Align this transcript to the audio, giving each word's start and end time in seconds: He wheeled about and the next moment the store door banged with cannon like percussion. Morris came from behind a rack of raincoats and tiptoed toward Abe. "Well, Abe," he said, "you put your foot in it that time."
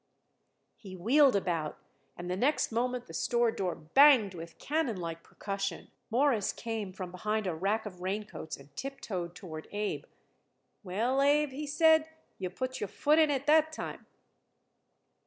He 0.77 0.95
wheeled 0.95 1.35
about 1.35 1.77
and 2.17 2.27
the 2.27 2.35
next 2.35 2.71
moment 2.71 3.05
the 3.05 3.13
store 3.13 3.51
door 3.51 3.75
banged 3.75 4.33
with 4.33 4.57
cannon 4.57 4.97
like 4.97 5.21
percussion. 5.21 5.91
Morris 6.09 6.51
came 6.51 6.91
from 6.91 7.11
behind 7.11 7.45
a 7.45 7.53
rack 7.53 7.85
of 7.85 8.01
raincoats 8.01 8.57
and 8.57 8.75
tiptoed 8.75 9.35
toward 9.35 9.67
Abe. 9.71 10.05
"Well, 10.81 11.21
Abe," 11.21 11.49
he 11.51 11.67
said, 11.67 12.09
"you 12.39 12.49
put 12.49 12.79
your 12.81 12.87
foot 12.87 13.19
in 13.19 13.29
it 13.29 13.45
that 13.45 13.71
time." 13.71 14.07